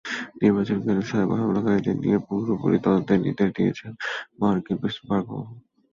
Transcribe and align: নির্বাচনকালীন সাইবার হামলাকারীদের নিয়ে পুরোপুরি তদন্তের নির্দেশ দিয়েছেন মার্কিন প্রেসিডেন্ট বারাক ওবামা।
নির্বাচনকালীন 0.41 1.05
সাইবার 1.09 1.41
হামলাকারীদের 1.41 1.97
নিয়ে 2.03 2.17
পুরোপুরি 2.27 2.77
তদন্তের 2.85 3.19
নির্দেশ 3.25 3.49
দিয়েছেন 3.57 3.91
মার্কিন 4.39 4.75
প্রেসিডেন্ট 4.81 5.07
বারাক 5.09 5.27
ওবামা। 5.29 5.51